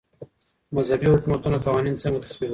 مذهبي 0.75 1.05
حکومتونه 1.15 1.57
قوانين 1.65 1.95
څنګه 2.03 2.19
تصويبوي؟ 2.23 2.49